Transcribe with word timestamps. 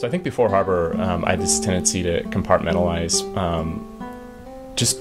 So 0.00 0.06
I 0.06 0.10
think 0.10 0.22
before 0.22 0.48
Harbor, 0.48 0.98
um, 0.98 1.26
I 1.26 1.32
had 1.32 1.42
this 1.42 1.60
tendency 1.60 2.02
to 2.04 2.22
compartmentalize 2.28 3.20
um, 3.36 3.86
just 4.74 4.98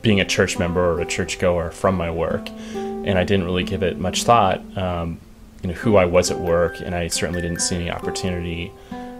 being 0.00 0.22
a 0.22 0.24
church 0.24 0.58
member 0.58 0.80
or 0.80 1.02
a 1.02 1.04
churchgoer 1.04 1.70
from 1.70 1.96
my 1.96 2.10
work, 2.10 2.48
and 2.48 3.18
I 3.18 3.24
didn't 3.24 3.44
really 3.44 3.62
give 3.62 3.82
it 3.82 3.98
much 3.98 4.24
thought. 4.24 4.62
Um, 4.74 5.20
you 5.62 5.68
know 5.68 5.74
who 5.74 5.96
I 5.96 6.06
was 6.06 6.30
at 6.30 6.40
work, 6.40 6.80
and 6.80 6.94
I 6.94 7.08
certainly 7.08 7.42
didn't 7.42 7.60
see 7.60 7.76
any 7.76 7.90
opportunity 7.90 8.72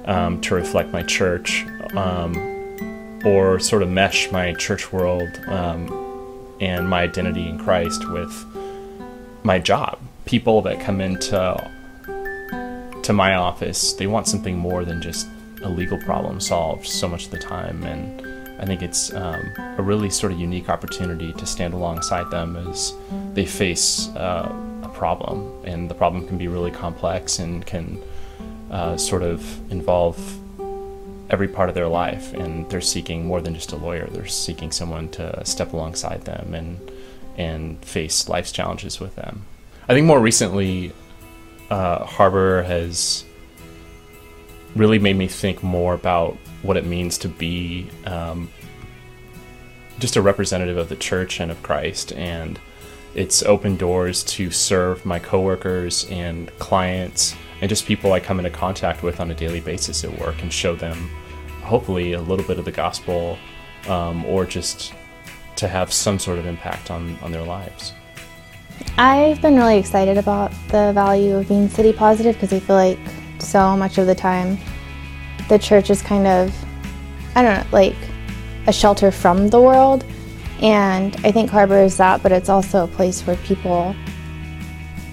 um, 0.07 0.41
to 0.41 0.55
reflect 0.55 0.93
my 0.93 1.03
church 1.03 1.67
um, 1.95 3.21
or 3.23 3.61
sort 3.61 3.83
of 3.83 3.91
mesh 3.91 4.33
my 4.33 4.55
church 4.55 4.95
world 4.95 5.29
um, 5.47 5.93
and 6.59 6.89
my 6.89 7.03
identity 7.03 7.47
in 7.47 7.59
Christ 7.59 8.09
with 8.09 8.33
my 9.43 9.59
job. 9.59 9.99
People 10.25 10.63
that 10.63 10.81
come 10.81 11.03
into 11.03 11.71
to 13.03 13.13
my 13.13 13.35
office, 13.35 13.93
they 13.95 14.07
want 14.07 14.29
something 14.29 14.57
more 14.57 14.85
than 14.85 15.03
just 15.03 15.27
a 15.63 15.69
legal 15.69 15.99
problem 15.99 16.41
solved 16.41 16.87
so 16.87 17.09
much 17.09 17.27
of 17.27 17.31
the 17.31 17.39
time. 17.39 17.83
And 17.85 18.61
I 18.61 18.67
think 18.67 18.83
it's 18.83 19.13
um, 19.13 19.53
a 19.79 19.83
really 19.83 20.11
sort 20.11 20.33
of 20.33 20.39
unique 20.39 20.69
opportunity 20.69 21.33
to 21.33 21.47
stand 21.47 21.75
alongside 21.75 22.31
them 22.31 22.57
as 22.57 22.95
they 23.35 23.47
face 23.47 24.09
uh, 24.11 24.53
a 24.83 24.89
problem. 24.89 25.53
And 25.65 25.91
the 25.91 25.95
problem 25.95 26.27
can 26.27 26.39
be 26.39 26.49
really 26.49 26.71
complex 26.71 27.39
and 27.39 27.65
can 27.67 28.01
uh, 28.71 28.97
sort 28.97 29.23
of 29.23 29.43
involve 29.71 30.17
every 31.31 31.49
part 31.49 31.69
of 31.69 31.75
their 31.75 31.89
life. 31.89 32.33
And 32.35 32.69
they're 32.71 32.81
seeking 32.81 33.27
more 33.27 33.41
than 33.41 33.55
just 33.55 33.73
a 33.73 33.77
lawyer, 33.77 34.07
they're 34.11 34.27
seeking 34.27 34.71
someone 34.71 35.09
to 35.11 35.45
step 35.45 35.73
alongside 35.73 36.25
them 36.25 36.55
and, 36.55 36.91
and 37.37 37.85
face 37.85 38.29
life's 38.29 38.53
challenges 38.53 39.01
with 39.01 39.17
them. 39.17 39.45
I 39.89 39.95
think 39.95 40.07
more 40.07 40.21
recently, 40.21 40.93
uh, 41.73 42.05
Harbor 42.05 42.63
has 42.65 43.25
really 44.77 44.99
made 44.99 45.17
me 45.17 45.27
think 45.27 45.63
more 45.63 45.95
about 45.95 46.37
what 46.61 46.77
it 46.77 46.85
means 46.85 47.17
to 47.19 47.29
be 47.29 47.89
um, 48.05 48.51
just 49.99 50.17
a 50.17 50.23
representative 50.23 50.77
of 50.77 50.91
the 50.91 50.97
church 50.97 51.41
and 51.41 51.51
of 51.51 51.63
Christ. 51.63 52.13
And 52.13 52.61
it's 53.15 53.43
opened 53.43 53.79
doors 53.79 54.23
to 54.25 54.51
serve 54.51 55.07
my 55.07 55.19
coworkers 55.19 56.07
and 56.11 56.55
clients 56.59 57.35
and 57.63 57.71
just 57.71 57.87
people 57.87 58.13
I 58.13 58.21
come 58.21 58.39
into 58.39 58.51
contact 58.51 59.03
with 59.03 59.19
on 59.19 59.31
a 59.31 59.35
daily 59.35 59.61
basis 59.61 60.05
at 60.05 60.19
work 60.21 60.43
and 60.43 60.53
show 60.53 60.75
them, 60.75 61.09
hopefully, 61.63 62.13
a 62.13 62.21
little 62.21 62.45
bit 62.45 62.59
of 62.59 62.67
the 62.67 62.73
gospel 62.73 63.39
um, 63.89 64.27
or 64.27 64.45
just 64.45 64.93
to 65.57 65.69
have 65.69 65.91
some 65.91 66.19
sort 66.19 66.39
of 66.39 66.45
impact 66.45 66.91
on, 66.91 67.17
on 67.23 67.33
their 67.33 67.45
lives. 67.45 67.95
I've 68.99 69.41
been 69.41 69.57
really 69.57 69.79
excited 69.79 70.19
about 70.19 70.53
the 70.69 70.93
value 70.93 71.37
of 71.37 71.49
being 71.49 71.69
city 71.69 71.93
positive 71.93 72.35
because 72.35 72.53
I 72.53 72.61
feel 72.61 72.77
like 72.77 72.99
so 73.39 73.77
much 73.77 73.99
of 73.99 74.07
the 74.07 74.15
time 74.15 74.59
the 75.49 75.59
church 75.59 75.91
is 75.91 76.03
kind 76.03 76.27
of, 76.27 76.55
I 77.35 77.43
don't 77.43 77.55
know, 77.55 77.67
like 77.73 77.97
a 78.67 78.73
shelter 78.73 79.11
from 79.11 79.49
the 79.49 79.61
world. 79.61 80.05
And 80.61 81.17
I 81.25 81.33
think 81.33 81.51
Harbor 81.51 81.83
is 81.83 81.97
that, 81.97 82.23
but 82.23 82.33
it's 82.33 82.49
also 82.49 82.85
a 82.85 82.87
place 82.87 83.23
where 83.27 83.37
people 83.37 83.97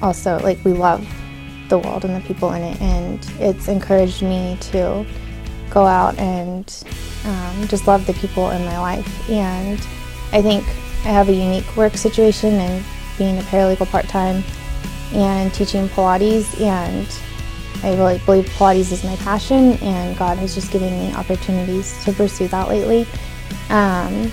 also, 0.02 0.40
like, 0.40 0.64
we 0.64 0.74
love 0.74 1.08
the 1.70 1.80
world 1.80 2.06
and 2.06 2.16
the 2.16 2.28
people 2.28 2.52
in 2.54 2.62
it. 2.62 2.82
And 2.82 3.26
it's 3.40 3.68
encouraged 3.68 4.22
me 4.22 4.58
to 4.62 5.06
go 5.70 5.86
out 5.86 6.18
and 6.18 6.84
um, 7.26 7.68
just 7.68 7.88
love 7.88 8.06
the 8.06 8.14
people 8.14 8.50
in 8.52 8.64
my 8.66 8.78
life. 8.78 9.30
And 9.30 9.80
I 10.32 10.42
think 10.42 10.64
I 11.06 11.12
have 11.12 11.30
a 11.30 11.34
unique 11.34 11.76
work 11.76 11.96
situation 11.96 12.54
and 12.56 12.86
being 13.20 13.38
a 13.38 13.42
paralegal 13.44 13.88
part-time 13.88 14.44
and 15.14 15.54
teaching 15.54 15.88
Pilates 15.90 16.60
and 16.60 17.08
I 17.84 17.96
really 17.96 18.18
believe 18.26 18.46
Pilates 18.46 18.92
is 18.92 19.04
my 19.04 19.16
passion 19.18 19.74
and 19.84 20.18
God 20.18 20.38
has 20.40 20.56
just 20.56 20.72
given 20.72 20.92
me 20.92 21.14
opportunities 21.14 22.04
to 22.04 22.12
pursue 22.12 22.48
that 22.48 22.68
lately. 22.68 23.06
Um, 23.70 24.32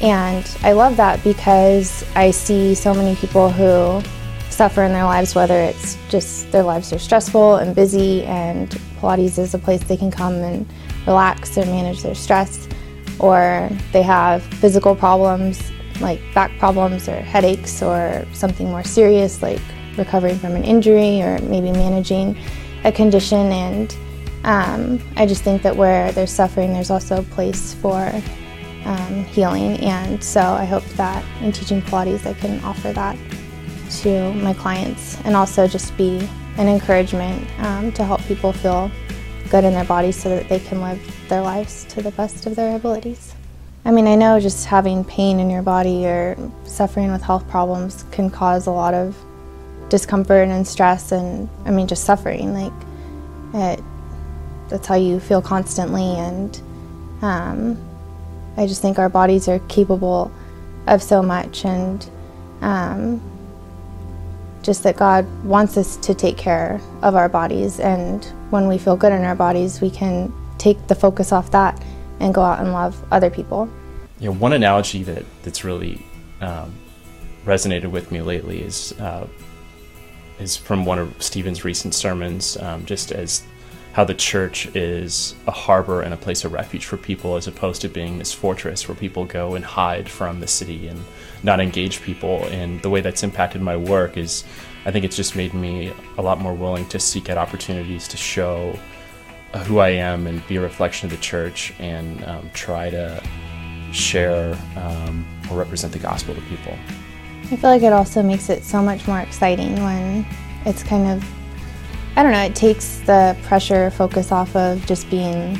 and 0.00 0.56
I 0.62 0.72
love 0.72 0.96
that 0.96 1.22
because 1.24 2.04
I 2.14 2.30
see 2.30 2.74
so 2.74 2.94
many 2.94 3.16
people 3.16 3.50
who 3.50 4.00
suffer 4.50 4.82
in 4.82 4.92
their 4.92 5.04
lives, 5.04 5.34
whether 5.34 5.60
it's 5.60 5.98
just 6.08 6.50
their 6.52 6.62
lives 6.62 6.92
are 6.92 6.98
stressful 6.98 7.56
and 7.56 7.74
busy, 7.74 8.24
and 8.24 8.70
Pilates 9.00 9.38
is 9.38 9.54
a 9.54 9.58
place 9.58 9.82
they 9.84 9.96
can 9.96 10.10
come 10.10 10.34
and 10.34 10.66
relax 11.06 11.56
and 11.56 11.70
manage 11.70 12.02
their 12.02 12.14
stress, 12.14 12.68
or 13.18 13.68
they 13.92 14.02
have 14.02 14.42
physical 14.42 14.94
problems 14.94 15.72
like 16.00 16.20
back 16.34 16.56
problems 16.58 17.08
or 17.08 17.16
headaches 17.16 17.82
or 17.82 18.26
something 18.32 18.68
more 18.70 18.84
serious 18.84 19.42
like 19.42 19.60
recovering 19.96 20.38
from 20.38 20.54
an 20.54 20.64
injury 20.64 21.20
or 21.22 21.38
maybe 21.42 21.72
managing 21.72 22.36
a 22.84 22.92
condition 22.92 23.52
and 23.52 23.96
um, 24.44 25.00
I 25.16 25.26
just 25.26 25.42
think 25.42 25.62
that 25.62 25.76
where 25.76 26.12
there's 26.12 26.30
suffering 26.30 26.72
there's 26.72 26.90
also 26.90 27.18
a 27.18 27.22
place 27.22 27.74
for 27.74 28.12
um, 28.84 29.24
healing 29.24 29.78
and 29.80 30.22
so 30.22 30.40
I 30.40 30.64
hope 30.64 30.84
that 30.90 31.24
in 31.42 31.52
teaching 31.52 31.82
Pilates 31.82 32.24
I 32.26 32.34
can 32.34 32.62
offer 32.64 32.92
that 32.92 33.18
to 34.02 34.32
my 34.34 34.54
clients 34.54 35.20
and 35.22 35.34
also 35.34 35.66
just 35.66 35.96
be 35.96 36.28
an 36.56 36.68
encouragement 36.68 37.48
um, 37.60 37.92
to 37.92 38.04
help 38.04 38.20
people 38.22 38.52
feel 38.52 38.90
good 39.50 39.64
in 39.64 39.72
their 39.72 39.84
bodies 39.84 40.20
so 40.20 40.28
that 40.28 40.48
they 40.48 40.60
can 40.60 40.80
live 40.80 41.00
their 41.28 41.40
lives 41.40 41.84
to 41.86 42.02
the 42.02 42.10
best 42.12 42.46
of 42.46 42.54
their 42.54 42.76
abilities. 42.76 43.34
I 43.88 43.90
mean, 43.90 44.06
I 44.06 44.16
know 44.16 44.38
just 44.38 44.66
having 44.66 45.02
pain 45.02 45.40
in 45.40 45.48
your 45.48 45.62
body 45.62 46.04
or 46.04 46.36
suffering 46.64 47.10
with 47.10 47.22
health 47.22 47.48
problems 47.48 48.04
can 48.10 48.28
cause 48.28 48.66
a 48.66 48.70
lot 48.70 48.92
of 48.92 49.16
discomfort 49.88 50.46
and 50.46 50.68
stress 50.68 51.10
and, 51.10 51.48
I 51.64 51.70
mean, 51.70 51.86
just 51.86 52.04
suffering. 52.04 52.52
Like, 52.52 52.72
it, 53.54 53.82
that's 54.68 54.86
how 54.86 54.96
you 54.96 55.18
feel 55.18 55.40
constantly. 55.40 56.02
And 56.02 56.60
um, 57.22 57.78
I 58.58 58.66
just 58.66 58.82
think 58.82 58.98
our 58.98 59.08
bodies 59.08 59.48
are 59.48 59.58
capable 59.60 60.30
of 60.86 61.02
so 61.02 61.22
much. 61.22 61.64
And 61.64 62.06
um, 62.60 63.22
just 64.60 64.82
that 64.82 64.98
God 64.98 65.24
wants 65.44 65.78
us 65.78 65.96
to 65.96 66.12
take 66.12 66.36
care 66.36 66.78
of 67.00 67.14
our 67.14 67.30
bodies. 67.30 67.80
And 67.80 68.22
when 68.50 68.68
we 68.68 68.76
feel 68.76 68.98
good 68.98 69.14
in 69.14 69.24
our 69.24 69.34
bodies, 69.34 69.80
we 69.80 69.88
can 69.88 70.30
take 70.58 70.88
the 70.88 70.94
focus 70.94 71.32
off 71.32 71.50
that 71.52 71.82
and 72.20 72.34
go 72.34 72.42
out 72.42 72.60
and 72.60 72.74
love 72.74 73.02
other 73.10 73.30
people. 73.30 73.70
You 74.20 74.30
know, 74.30 74.38
one 74.38 74.52
analogy 74.52 75.02
that 75.04 75.24
that's 75.42 75.64
really 75.64 76.04
um, 76.40 76.74
resonated 77.44 77.90
with 77.90 78.10
me 78.10 78.20
lately 78.20 78.60
is 78.60 78.92
uh, 79.00 79.26
is 80.38 80.56
from 80.56 80.84
one 80.84 80.98
of 80.98 81.22
Stephen's 81.22 81.64
recent 81.64 81.94
sermons, 81.94 82.56
um, 82.58 82.84
just 82.84 83.12
as 83.12 83.44
how 83.92 84.04
the 84.04 84.14
church 84.14 84.66
is 84.76 85.34
a 85.46 85.50
harbor 85.50 86.02
and 86.02 86.14
a 86.14 86.16
place 86.16 86.44
of 86.44 86.52
refuge 86.52 86.84
for 86.84 86.96
people, 86.96 87.36
as 87.36 87.48
opposed 87.48 87.80
to 87.80 87.88
being 87.88 88.18
this 88.18 88.32
fortress 88.32 88.86
where 88.86 88.94
people 88.94 89.24
go 89.24 89.54
and 89.54 89.64
hide 89.64 90.08
from 90.08 90.40
the 90.40 90.46
city 90.46 90.86
and 90.86 91.00
not 91.42 91.58
engage 91.58 92.02
people. 92.02 92.44
And 92.46 92.80
the 92.82 92.90
way 92.90 93.00
that's 93.00 93.22
impacted 93.22 93.60
my 93.60 93.76
work 93.76 94.16
is, 94.16 94.44
I 94.84 94.92
think 94.92 95.04
it's 95.04 95.16
just 95.16 95.34
made 95.34 95.54
me 95.54 95.92
a 96.16 96.22
lot 96.22 96.38
more 96.40 96.54
willing 96.54 96.86
to 96.90 97.00
seek 97.00 97.28
out 97.28 97.38
opportunities 97.38 98.06
to 98.08 98.16
show 98.16 98.78
who 99.64 99.78
I 99.78 99.88
am 99.88 100.26
and 100.26 100.46
be 100.46 100.56
a 100.56 100.60
reflection 100.60 101.06
of 101.06 101.16
the 101.16 101.22
church 101.22 101.72
and 101.78 102.22
um, 102.24 102.50
try 102.52 102.90
to 102.90 103.22
share 103.92 104.56
um, 104.76 105.26
or 105.50 105.58
represent 105.58 105.92
the 105.92 105.98
gospel 105.98 106.34
to 106.34 106.40
people. 106.42 106.76
I 107.50 107.56
feel 107.56 107.70
like 107.70 107.82
it 107.82 107.92
also 107.92 108.22
makes 108.22 108.50
it 108.50 108.62
so 108.64 108.82
much 108.82 109.06
more 109.06 109.20
exciting 109.20 109.74
when 109.82 110.26
it's 110.66 110.82
kind 110.82 111.08
of, 111.08 111.26
I 112.16 112.22
don't 112.22 112.32
know, 112.32 112.42
it 112.42 112.54
takes 112.54 112.98
the 113.00 113.36
pressure 113.44 113.90
focus 113.90 114.32
off 114.32 114.54
of 114.54 114.84
just 114.86 115.08
being 115.08 115.58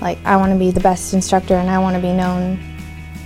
like, 0.00 0.18
I 0.24 0.36
want 0.36 0.52
to 0.52 0.58
be 0.58 0.70
the 0.70 0.80
best 0.80 1.12
instructor 1.12 1.54
and 1.54 1.68
I 1.68 1.78
want 1.78 1.96
to 1.96 2.00
be 2.00 2.12
known 2.12 2.58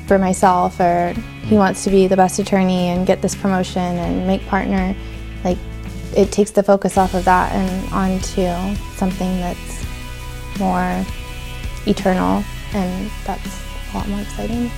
for 0.07 0.19
myself, 0.19 0.81
or 0.81 1.15
he 1.45 1.57
wants 1.57 1.85
to 1.85 1.91
be 1.91 2.09
the 2.09 2.17
best 2.17 2.39
attorney 2.39 2.89
and 2.89 3.07
get 3.07 3.23
this 3.23 3.35
promotion 3.35 3.83
and 3.83 4.27
make 4.27 4.45
partner. 4.47 4.97
Like, 5.45 5.59
it 6.17 6.33
takes 6.33 6.51
the 6.51 6.63
focus 6.63 6.99
off 6.99 7.15
of 7.15 7.25
that 7.25 7.53
and 7.53 7.93
onto 7.93 8.77
something 8.97 9.39
that's 9.39 9.87
more 10.59 11.05
eternal, 11.87 12.45
and 12.75 13.11
that's 13.25 13.63
a 13.93 13.99
lot 13.99 14.09
more 14.09 14.21
exciting. 14.21 14.71